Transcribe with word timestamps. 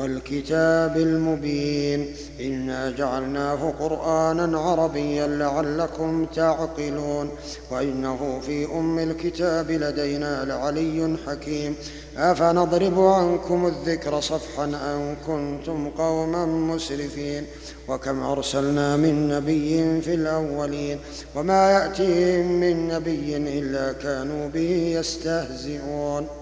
والكتاب 0.00 0.96
المبين 0.96 2.14
إنا 2.40 2.90
جعلناه 2.90 3.70
قرآنا 3.80 4.58
عربيا 4.58 5.26
لعلكم 5.26 6.24
تعقلون 6.24 7.30
وإنه 7.70 8.40
في 8.40 8.64
أم 8.64 8.98
الكتاب 8.98 9.70
لدينا 9.70 10.44
لعلي 10.44 11.16
حكيم 11.26 11.74
أفنضرب 12.16 13.00
عنكم 13.00 13.66
الذكر 13.66 14.20
صفحا 14.20 14.64
أن 14.64 15.16
كنتم 15.26 15.90
قوما 15.90 16.46
مسرفين 16.46 17.46
وكم 17.88 18.22
أرسلنا 18.22 18.96
من 18.96 19.28
نبي 19.28 20.00
في 20.00 20.14
الأولين 20.14 20.98
وما 21.36 21.70
يأتيهم 21.70 22.60
من 22.60 22.88
نبي 22.88 23.36
إلا 23.36 23.92
كانوا 23.92 24.48
به 24.48 24.94
يستهزئون 24.98 26.39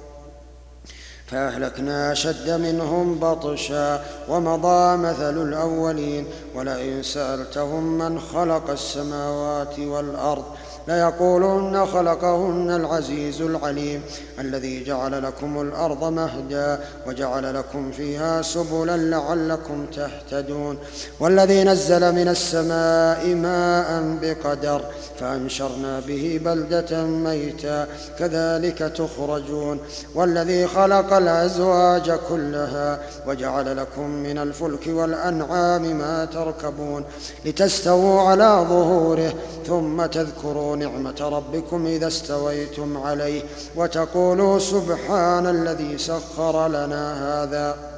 فأهلكنا 1.30 2.12
أشد 2.12 2.50
منهم 2.50 3.18
بطشا 3.18 4.04
ومضى 4.28 4.96
مثل 4.96 5.42
الأولين 5.42 6.26
ولئن 6.54 7.02
سألتهم 7.02 7.98
من 7.98 8.20
خلق 8.20 8.70
السماوات 8.70 9.78
والأرض 9.78 10.44
ليقولن 10.88 11.86
خلقهن 11.86 12.70
العزيز 12.70 13.42
العليم 13.42 14.02
الذي 14.38 14.84
جعل 14.84 15.22
لكم 15.22 15.60
الأرض 15.60 16.04
مهدا 16.04 16.80
وجعل 17.06 17.54
لكم 17.54 17.90
فيها 17.92 18.42
سبلا 18.42 18.96
لعلكم 18.96 19.86
تهتدون 19.86 20.78
والذي 21.20 21.64
نزل 21.64 22.12
من 22.12 22.28
السماء 22.28 23.26
ماء 23.26 24.18
بقدر 24.22 24.82
فأنشرنا 25.20 26.00
به 26.00 26.40
بلدة 26.44 27.04
ميتا 27.04 27.86
كذلك 28.18 28.78
تخرجون 28.78 29.80
والذي 30.14 30.66
خلق 30.66 31.17
الأزواج 31.18 32.10
كلها 32.28 32.98
وجعل 33.26 33.76
لكم 33.76 34.10
من 34.10 34.38
الفلك 34.38 34.86
والأنعام 34.86 35.82
ما 35.82 36.24
تركبون 36.24 37.04
لتستووا 37.44 38.20
على 38.20 38.66
ظهوره 38.68 39.32
ثم 39.66 40.06
تذكروا 40.06 40.76
نعمة 40.76 41.16
ربكم 41.20 41.86
إذا 41.86 42.06
استويتم 42.06 42.96
عليه 42.96 43.42
وتقولوا 43.76 44.58
سبحان 44.58 45.46
الذي 45.46 45.98
سخر 45.98 46.68
لنا 46.68 47.04
هذا. 47.42 47.97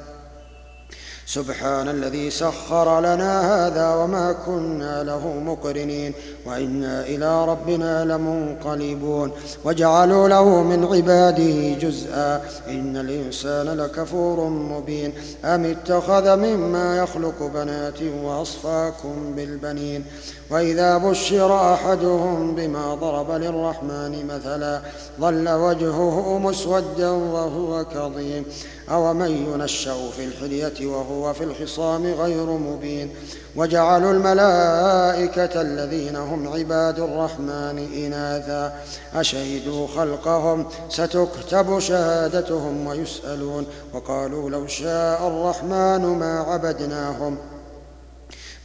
سبحان 1.33 1.89
الذي 1.89 2.29
سخر 2.29 2.99
لنا 2.99 3.65
هذا 3.67 3.95
وما 3.95 4.35
كنا 4.45 5.03
له 5.03 5.27
مقرنين 5.27 6.13
وإنا 6.45 7.01
إلى 7.01 7.45
ربنا 7.45 8.05
لمنقلبون 8.05 9.31
وجعلوا 9.65 10.27
له 10.27 10.63
من 10.63 10.85
عباده 10.85 11.73
جزءا 11.73 12.41
إن 12.67 12.97
الإنسان 12.97 13.67
لكفور 13.67 14.49
مبين 14.49 15.13
أم 15.45 15.65
اتخذ 15.65 16.35
مما 16.35 16.97
يخلق 16.97 17.51
بنات 17.53 18.01
وأصفاكم 18.23 19.35
بالبنين 19.35 20.05
وإذا 20.49 20.97
بشر 20.97 21.73
أحدهم 21.73 22.55
بما 22.55 22.95
ضرب 22.95 23.31
للرحمن 23.31 24.25
مثلا 24.27 24.81
ظل 25.19 25.49
وجهه 25.49 26.39
مسودا 26.39 27.09
وهو 27.09 27.85
كظيم 27.85 28.45
أومن 28.89 29.53
ينشأ 29.53 30.09
في 30.17 30.25
الحلية 30.25 30.87
وهو 30.87 31.33
في 31.33 31.43
الخصام 31.43 32.05
غير 32.05 32.45
مبين 32.45 33.09
وجعلوا 33.55 34.11
الملائكة 34.11 35.61
الذين 35.61 36.15
هم 36.15 36.47
عباد 36.47 36.99
الرحمن 36.99 37.89
إناثا 38.05 38.73
أشهدوا 39.15 39.87
خلقهم 39.87 40.65
ستكتب 40.89 41.79
شهادتهم 41.79 42.87
ويسألون 42.87 43.65
وقالوا 43.93 44.49
لو 44.49 44.67
شاء 44.67 45.27
الرحمن 45.27 46.17
ما 46.19 46.39
عبدناهم 46.39 47.37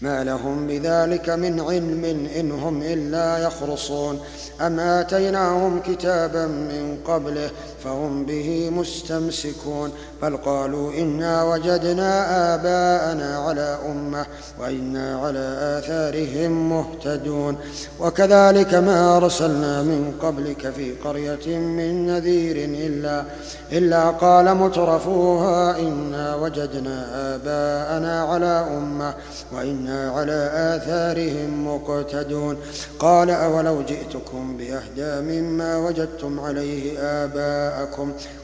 ما 0.01 0.25
لهم 0.25 0.67
بذلك 0.67 1.29
من 1.29 1.61
علم 1.61 2.05
إن 2.37 2.51
هم 2.51 2.83
إلا 2.83 3.39
يخرصون 3.39 4.21
أم 4.61 4.81
آتيناهم 4.81 5.81
كتابا 5.81 6.47
من 6.47 6.99
قبله 7.05 7.51
فهم 7.87 8.25
به 8.25 8.71
مستمسكون 8.71 9.93
بل 10.23 10.37
قالوا 10.37 10.93
إنا 10.93 11.45
وجدنا 11.45 12.11
آباءنا 12.55 13.39
على 13.39 13.79
أمة 13.91 14.27
وإنا 14.61 15.19
على 15.19 15.79
آثارهم 15.79 16.53
مهتدون. 16.71 17.57
وكذلك 18.01 18.75
ما 18.75 19.17
أرسلنا 19.17 19.83
من 19.83 20.15
قبلك 20.23 20.71
في 20.71 20.93
قرية 21.05 21.59
من 21.59 22.07
نذير 22.07 22.57
إلا 22.87 23.25
إلا 23.73 24.11
قال 24.11 24.55
مترفوها 24.55 25.79
إنا 25.79 26.37
وجدنا 26.37 26.97
آباءنا 27.35 28.23
على 28.23 28.67
أمة 28.79 29.15
وإنا 29.53 30.11
على 30.11 30.41
آثارهم 30.75 31.69
مقتدون. 31.69 32.57
قال 32.99 33.31
أولو 33.31 33.83
جئتكم 33.83 34.57
بأهدى 34.57 35.13
مما 35.31 35.79
وجدتم 35.79 36.41
عليه 36.41 36.99
آباءكم 36.99 37.76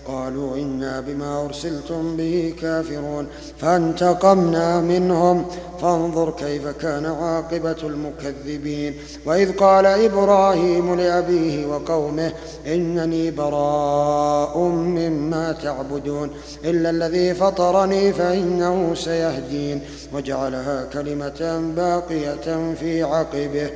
قالوا 0.08 0.56
إنا 0.56 1.00
بما 1.00 1.44
أرسلتم 1.44 2.16
به 2.16 2.54
كافرون 2.60 3.26
فانتقمنا 3.58 4.80
منهم 4.80 5.46
فانظر 5.82 6.30
كيف 6.30 6.68
كان 6.68 7.06
عاقبة 7.06 7.76
المكذبين 7.82 8.94
وإذ 9.26 9.52
قال 9.56 9.86
إبراهيم 9.86 10.94
لأبيه 10.94 11.66
وقومه 11.66 12.32
إنني 12.66 13.30
براء 13.30 14.58
مما 14.68 15.52
تعبدون 15.52 16.30
إلا 16.64 16.90
الذي 16.90 17.34
فطرني 17.34 18.12
فإنه 18.12 18.94
سيهدين 18.94 19.80
وجعلها 20.12 20.84
كلمة 20.84 21.72
باقية 21.76 22.74
في 22.74 23.02
عقبه 23.02 23.70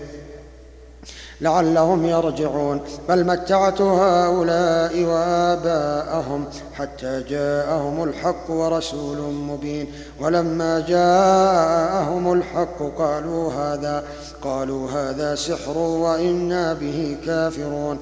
لعلهم 1.41 2.07
يرجعون. 2.07 2.81
بل 3.09 3.27
متعت 3.27 3.81
هؤلاء 3.81 5.05
وآباءهم 5.05 6.45
حتى 6.75 7.23
جاءهم 7.23 8.05
الحق 8.05 8.51
ورسول 8.51 9.35
مبين. 9.35 9.87
ولما 10.21 10.81
جاءهم 10.81 12.33
الحق 12.33 12.83
قالوا 12.99 13.53
هذا 13.53 14.05
قالوا 14.43 14.91
هذا 14.91 15.35
سحر 15.35 15.79
وإنا 15.79 16.73
به 16.73 17.17
كافرون. 17.27 17.99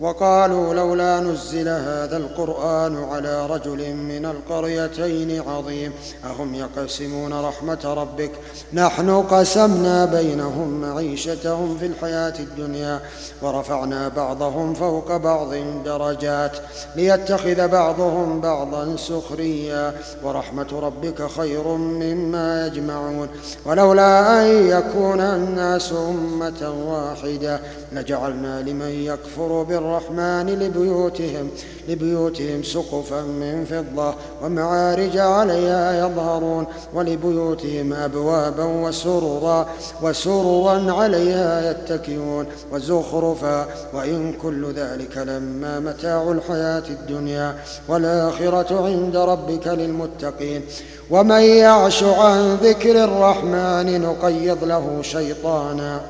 وقالوا 0.00 0.74
لولا 0.74 1.20
نزل 1.20 1.68
هذا 1.68 2.16
القرآن 2.16 3.04
على 3.04 3.46
رجل 3.46 3.94
من 3.94 4.26
القريتين 4.26 5.42
عظيم. 5.48 5.92
أهم 6.24 6.54
يقسمون 6.54 7.32
رحمة 7.32 7.94
ربك؟ 7.96 8.30
نحن 8.72 9.22
قسمنا 9.22 10.04
بينهم 10.04 10.80
معيشتهم 10.80 11.78
في 11.78 11.86
الحياة 11.86 12.34
الدنيا 12.38 13.00
ورفعنا 13.42 14.08
بعضهم 14.08 14.74
فوق 14.74 15.16
بعض 15.16 15.54
درجات 15.84 16.56
ليتخذ 16.96 17.68
بعضهم 17.68 18.40
بعضا 18.40 18.96
سخريا 18.96 19.94
ورحمة 20.22 20.80
ربك 20.82 21.30
خير 21.30 21.68
مما 21.68 22.66
يجمعون. 22.66 23.28
ولولا 23.64 24.42
أن 24.42 24.68
يكون 24.68 25.20
الناس 25.20 25.92
أمة 25.92 26.74
واحدة 26.86 27.60
لجعلنا 27.92 28.62
لمن 28.62 28.90
يكفر 28.90 29.62
بالرحمن 29.94 30.46
لبيوتهم 30.46 31.50
لبيوتهم 31.88 32.62
سقفا 32.62 33.22
من 33.22 33.64
فضة 33.64 34.14
ومعارج 34.42 35.18
عليها 35.18 36.06
يظهرون 36.06 36.66
ولبيوتهم 36.94 37.92
أبوابا 37.92 38.64
وسررا 38.64 39.68
وسررا 40.02 40.92
عليها 40.92 41.70
يتكئون 41.70 42.46
وزخرفا 42.72 43.66
وإن 43.94 44.32
كل 44.32 44.72
ذلك 44.72 45.16
لما 45.16 45.80
متاع 45.80 46.22
الحياة 46.32 46.84
الدنيا 46.90 47.54
والآخرة 47.88 48.86
عند 48.86 49.16
ربك 49.16 49.66
للمتقين. 49.66 50.62
ومن 51.10 51.40
يعش 51.40 52.02
عن 52.02 52.54
ذكر 52.54 53.04
الرحمن 53.04 54.00
نقيض 54.00 54.64
له 54.64 55.02
شيطانا. 55.02 56.00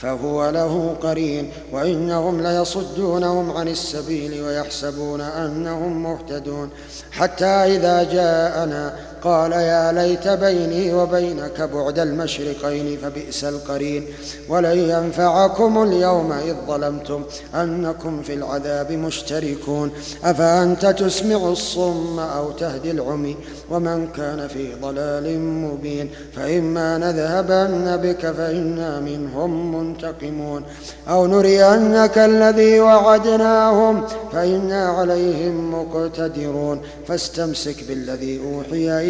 فهو 0.00 0.50
له 0.50 0.96
قرين 1.02 1.52
وإنهم 1.72 2.40
ليصدونهم 2.40 3.50
عن 3.50 3.68
السبيل 3.68 4.42
ويحسبون 4.42 5.20
أنهم 5.20 6.02
مهتدون 6.02 6.70
حتى 7.12 7.46
إذا 7.46 8.02
جاءنا 8.02 8.96
قال 9.22 9.52
يا 9.52 9.92
ليت 9.92 10.28
بيني 10.28 10.94
وبينك 10.94 11.60
بعد 11.74 11.98
المشرقين 11.98 12.98
فبئس 13.02 13.44
القرين. 13.44 14.06
ولن 14.48 14.78
ينفعكم 14.78 15.82
اليوم 15.82 16.32
إذ 16.32 16.54
ظلمتم 16.68 17.22
أنكم 17.54 18.22
في 18.22 18.34
العذاب 18.34 18.92
مشتركون. 18.92 19.90
أفأنت 20.24 20.86
تسمع 20.86 21.36
الصم 21.36 22.18
أو 22.18 22.50
تهدي 22.50 22.90
العمي؟ 22.90 23.36
ومن 23.70 24.08
كان 24.16 24.48
في 24.48 24.74
ضلال 24.82 25.40
مبين. 25.40 26.10
فإما 26.36 26.98
نذهبن 26.98 27.96
بك 27.96 28.30
فإنا 28.30 29.00
منهم 29.00 29.74
منتقمون. 29.74 30.62
أو 31.08 31.26
نرينك 31.26 32.18
الذي 32.18 32.80
وعدناهم 32.80 34.06
فإنا 34.32 34.88
عليهم 34.88 35.74
مقتدرون. 35.74 36.80
فاستمسك 37.08 37.84
بالذي 37.88 38.40
أوحي 38.44 39.09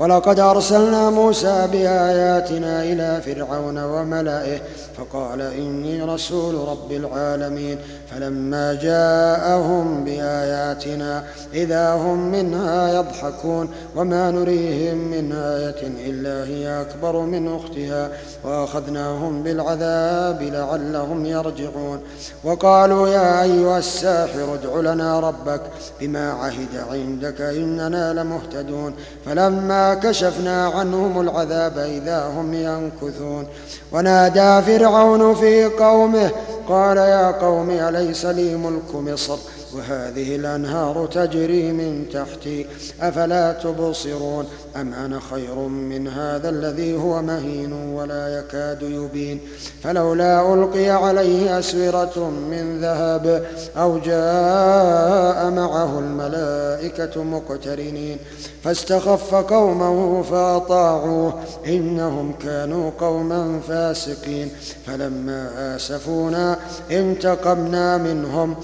ولقد 0.00 0.40
أرسلنا 0.40 1.10
موسى 1.10 1.68
بآياتنا 1.72 2.82
إلى 2.82 3.20
فرعون 3.24 3.78
وملئه 3.78 4.60
فقال 4.96 5.40
إني 5.40 6.02
رسول 6.02 6.68
رب 6.68 6.92
العالمين 6.92 7.78
فلما 8.10 8.74
جاءهم 8.74 10.04
بآياتنا 10.04 11.24
إذا 11.54 11.94
هم 11.94 12.32
منها 12.32 12.98
يضحكون 12.98 13.68
وما 13.96 14.30
نريهم 14.30 14.98
من 14.98 15.32
آية 15.32 15.82
إلا 16.06 16.44
هي 16.44 16.80
أكبر 16.80 17.20
من 17.20 17.56
أختها 17.56 18.10
وأخذناهم 18.44 19.42
بالعذاب 19.42 20.42
لعلهم 20.42 21.26
يرجعون. 21.26 22.00
وقالوا 22.44 23.08
يا 23.08 23.42
أيها 23.42 23.78
الساحر 23.78 24.54
ادع 24.54 24.92
لنا 24.92 25.20
ربك 25.20 25.62
بما 26.00 26.32
عهد 26.32 26.76
عندك 26.90 27.40
إننا 27.40 28.12
لمهتدون. 28.12 28.94
فلما 29.26 29.89
كشفنا 29.94 30.66
عنهم 30.66 31.20
العذاب 31.20 31.78
إذا 31.78 32.24
هم 32.36 32.54
ينكثون. 32.54 33.46
ونادى 33.92 34.62
فرعون 34.62 35.34
في 35.34 35.64
قومه 35.64 36.30
قال 36.68 36.96
يا 36.96 37.30
قوم 37.30 37.70
أليس 37.70 38.26
لي 38.26 38.56
ملك 38.56 38.94
مصر؟ 38.94 39.38
وهذه 39.74 40.36
الأنهار 40.36 41.06
تجري 41.06 41.72
من 41.72 42.06
تحتي 42.12 42.66
أفلا 43.00 43.52
تبصرون؟ 43.52 44.46
أم 44.76 44.94
أنا 44.94 45.20
خير 45.30 45.54
من 45.68 46.08
هذا 46.08 46.48
الذي 46.48 46.96
هو 46.96 47.22
مهين 47.22 47.72
ولا 47.72 48.38
يكاد 48.38 48.82
يبين؟ 48.82 49.40
فلولا 49.82 50.54
ألقي 50.54 50.90
عليه 50.90 51.58
أسورة 51.58 52.30
من 52.50 52.80
ذهب 52.80 53.46
أو 53.76 53.98
جاء 53.98 55.50
معه 55.50 55.98
الملائكة 55.98 57.22
مقترنين 57.22 58.18
فاستخف 58.64 59.34
قومه 59.34 60.22
فأطاعوه 60.22 61.34
إنهم 61.66 62.32
كانوا 62.32 62.90
قوما 63.00 63.60
فاسقين. 63.68 64.50
فلما 64.86 65.76
آسفونا 65.76 66.58
انتقمنا 66.90 67.96
منهم 67.96 68.56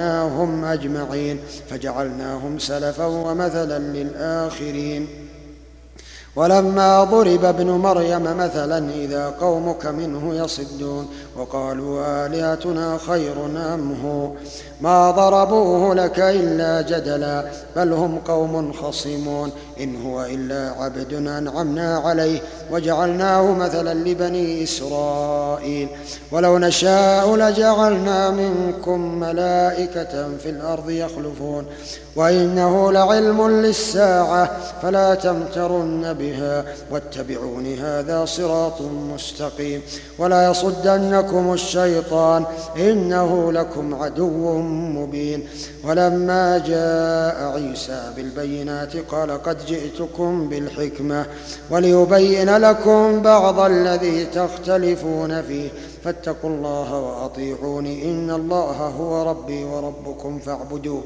فأغرقناهم 0.00 0.64
أجمعين 0.64 1.40
فجعلناهم 1.70 2.58
سلفا 2.58 3.06
ومثلا 3.06 3.78
للآخرين. 3.78 5.08
ولما 6.36 7.04
ضرب 7.04 7.44
ابن 7.44 7.70
مريم 7.70 8.22
مثلا 8.22 8.90
إذا 8.90 9.34
قومك 9.40 9.86
منه 9.86 10.34
يصدون 10.34 11.08
وقالوا 11.36 12.26
آلهتنا 12.26 12.98
خير 13.06 13.46
أم 13.46 13.96
هو؟ 14.04 14.30
ما 14.80 15.10
ضربوه 15.10 15.94
لك 15.94 16.20
إلا 16.20 16.82
جدلا 16.82 17.44
بل 17.76 17.92
هم 17.92 18.18
قوم 18.18 18.72
خصمون. 18.72 19.52
إن 19.82 20.02
هو 20.02 20.24
إلا 20.24 20.74
عبد 20.78 21.12
أنعمنا 21.12 21.98
عليه 21.98 22.40
وجعلناه 22.70 23.54
مثلا 23.54 23.94
لبني 23.94 24.64
إسرائيل. 24.64 25.88
ولو 26.32 26.58
نشاء 26.58 27.36
لجعلنا 27.36 28.30
منكم 28.30 29.20
ملائكة 29.20 30.36
في 30.42 30.50
الأرض 30.50 30.90
يخلفون. 30.90 31.66
وإنه 32.16 32.92
لعلم 32.92 33.48
للساعة 33.48 34.50
فلا 34.82 35.14
تمترن 35.14 36.12
بها 36.12 36.64
واتبعون 36.90 37.74
هذا 37.74 38.24
صراط 38.24 38.80
مستقيم. 39.14 39.82
ولا 40.18 40.50
يصدنكم 40.50 41.52
الشيطان 41.52 42.44
إنه 42.76 43.52
لكم 43.52 43.94
عدو 43.94 44.58
مبين. 44.62 45.48
ولما 45.84 46.58
جاء 46.58 47.52
عيسى 47.54 48.12
بالبينات 48.16 48.96
قال 48.96 49.42
قد 49.42 49.66
جئتكم 49.70 50.48
بالحكمة 50.48 51.26
وليبين 51.70 52.56
لكم 52.56 53.22
بعض 53.22 53.60
الذي 53.60 54.24
تختلفون 54.24 55.42
فيه. 55.42 55.68
فاتقوا 56.04 56.50
الله 56.50 56.98
وأطيعوني 56.98 58.04
إن 58.04 58.30
الله 58.30 58.92
هو 58.98 59.30
ربي 59.30 59.64
وربكم 59.64 60.38
فاعبدوه. 60.38 61.02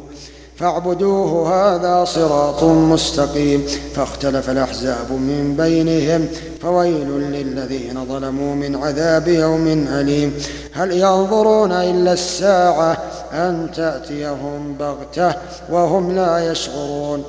فاعبدوه 0.57 1.31
هذا 1.55 2.05
صراط 2.05 2.65
مستقيم. 2.65 3.67
فاختلف 3.95 4.51
الأحزاب 4.51 5.13
من 5.13 5.55
بينهم 5.59 6.29
فويل 6.63 7.09
للذين 7.09 8.05
ظلموا 8.09 8.55
من 8.55 8.77
عذاب 8.77 9.29
يوم 9.29 9.67
أليم. 10.01 10.35
هل 10.73 10.93
ينظرون 10.93 11.73
إلا 11.73 12.13
الساعة 12.13 12.97
أن 13.33 13.71
تأتيهم 13.77 14.75
بغتة 14.81 15.35
وهم 15.71 16.13
لا 16.13 16.51
يشعرون؟ 16.53 17.25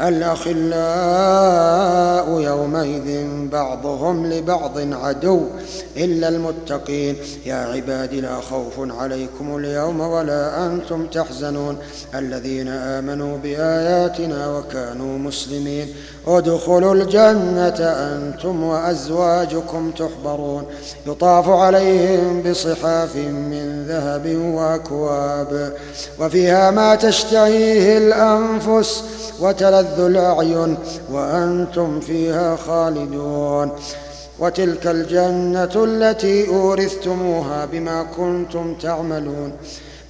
الأخلاء 0.00 0.64
يومئذ 2.40 3.26
بعضهم 3.52 4.26
لبعض 4.26 4.78
عدو 4.78 5.40
إلا 5.96 6.28
المتقين. 6.28 7.16
يا 7.46 7.54
عباد 7.54 8.14
لا 8.14 8.40
خوف 8.40 8.72
عليكم 8.78 9.56
اليوم 9.56 10.00
ولا 10.00 10.66
أنتم 10.66 11.06
تحزنون. 11.06 11.78
الذين 12.14 12.68
آمنوا 12.68 13.38
بآياتنا 13.38 14.58
وكانوا 14.58 15.18
مسلمين. 15.18 15.88
ادخلوا 16.26 16.94
الجنة 16.94 17.80
أنتم 17.80 18.62
وأزواجكم 18.62 19.90
تحبرون. 19.90 20.64
يطاف 21.06 21.48
عليهم 21.48 22.42
بصحاف 22.42 23.16
من 23.16 23.84
ذهب 23.88 24.36
وأكواب. 24.54 25.72
وفيها 26.20 26.70
ما 26.70 26.94
تشتهيه 26.94 27.98
الأنفس 27.98 29.04
وتلذ 29.40 29.83
الأعين 29.86 30.76
وأنتم 31.12 32.00
فيها 32.00 32.56
خالدون. 32.56 33.72
وتلك 34.38 34.86
الجنة 34.86 35.84
التي 35.84 36.48
أورثتموها 36.48 37.64
بما 37.64 38.02
كنتم 38.02 38.74
تعملون. 38.74 39.52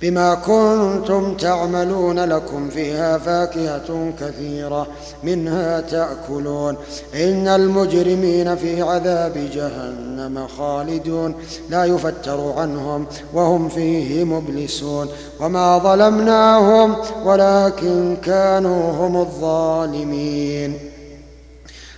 بما 0.02 0.34
كنتم 0.34 1.34
تعملون 1.34 2.18
لكم 2.18 2.70
فيها 2.70 3.18
فاكهة 3.18 4.12
كثيرة 4.20 4.86
منها 5.22 5.80
تأكلون. 5.80 6.76
إن 7.14 7.48
المجرمين 7.48 8.56
في 8.56 8.82
عذاب 8.82 9.32
جهنم 9.54 10.46
خالدون. 10.58 11.34
لا 11.70 11.84
يفتر 11.84 12.54
عنهم 12.56 13.06
وهم 13.34 13.68
فيه 13.68 14.24
مبلسون. 14.24 15.08
وما 15.40 15.78
ظلمناهم 15.78 16.96
ولكن 17.24 18.16
كانوا 18.24 18.92
هم 18.92 19.16
الظالمين. 19.16 20.78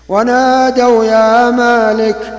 ونادوا 0.08 1.04
يا 1.04 1.50
مالك 1.50 2.38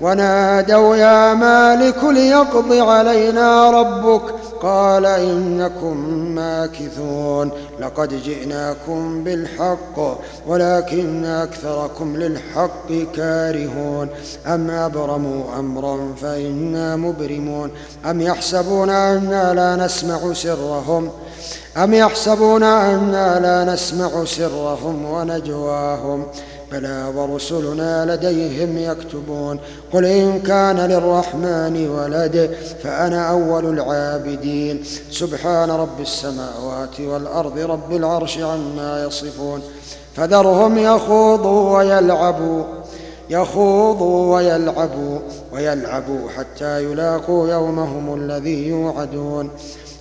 ونادوا 0.00 0.96
يا 0.96 1.34
مالك 1.34 2.04
ليقض 2.04 2.72
علينا 2.72 3.70
ربك. 3.70 4.22
قال 4.62 5.06
إنكم 5.06 5.96
ماكثون 6.34 7.50
لقد 7.80 8.22
جئناكم 8.22 9.24
بالحق 9.24 10.18
ولكن 10.46 11.24
أكثركم 11.24 12.16
للحق 12.16 12.92
كارهون 13.14 14.08
أم 14.46 14.70
أبرموا 14.70 15.58
أمرا 15.58 16.14
فإنا 16.22 16.96
مبرمون 16.96 17.70
أم 18.10 18.20
يحسبون 18.20 18.90
أنا 18.90 19.54
لا 19.54 19.84
نسمع 19.84 20.32
سرهم 20.32 21.10
أم 21.76 21.94
يحسبون 21.94 22.62
أنا 22.62 23.40
لا 23.40 23.74
نسمع 23.74 24.24
سرهم 24.24 25.04
ونجواهم 25.04 26.26
بلى 26.72 27.12
ورسلنا 27.14 28.14
لديهم 28.14 28.78
يكتبون. 28.78 29.58
قل 29.92 30.04
إن 30.04 30.40
كان 30.40 30.76
للرحمن 30.76 31.88
ولد 31.88 32.56
فأنا 32.82 33.30
أول 33.30 33.64
العابدين. 33.64 34.84
سبحان 35.10 35.70
رب 35.70 36.00
السماوات 36.00 37.00
والأرض 37.00 37.58
رب 37.58 37.92
العرش 37.92 38.38
عما 38.38 39.04
يصفون. 39.06 39.62
فذرهم 40.16 40.78
يخوضوا 40.78 41.78
ويلعبوا 41.78 42.64
يخوضوا 43.30 44.34
ويلعبوا 44.34 45.18
ويلعبوا 45.52 46.28
حتى 46.36 46.84
يلاقوا 46.84 47.48
يومهم 47.48 48.14
الذي 48.14 48.68
يوعدون. 48.68 49.50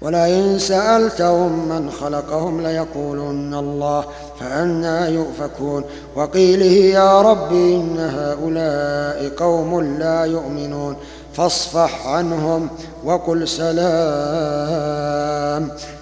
ولئن 0.00 0.58
سألتهم 0.58 1.68
من 1.68 1.90
خلقهم 1.90 2.60
ليقولن 2.60 3.54
الله 3.54 4.04
فأنا 4.40 5.08
يؤفكون 5.08 5.84
وقيله 6.16 6.94
يا 6.98 7.22
رب 7.22 7.52
إن 7.52 7.98
هؤلاء 7.98 9.28
قوم 9.36 9.80
لا 9.98 10.24
يؤمنون 10.24 10.96
فاصفح 11.34 12.06
عنهم 12.06 12.68
وقل 13.04 13.48
سلام 13.48 14.76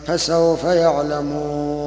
فسوف 0.06 0.64
يعلمون 0.64 1.84